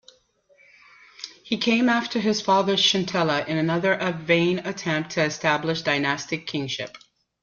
He 1.43 1.57
came 1.59 1.87
after 1.87 2.17
his 2.17 2.41
father 2.41 2.73
Chintila 2.75 3.47
in 3.47 3.57
another 3.57 3.97
vain 4.19 4.57
attempt 4.57 5.11
to 5.11 5.23
establish 5.23 5.83
dynastic 5.83 6.47
kingship. 6.47 6.97